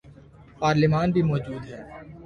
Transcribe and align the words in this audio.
پارلیمان 0.59 1.07
بھی 1.13 1.21
موجود 1.29 1.63
ہے۔ 1.71 1.79